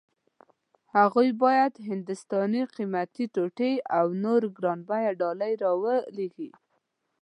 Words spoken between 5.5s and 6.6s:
ور ولېږي.